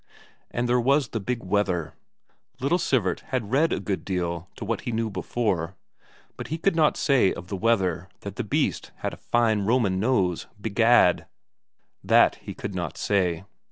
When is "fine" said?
9.17-9.61